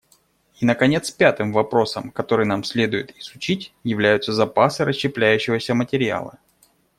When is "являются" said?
3.83-4.33